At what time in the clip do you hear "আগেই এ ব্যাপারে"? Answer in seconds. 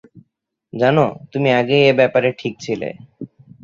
1.51-2.29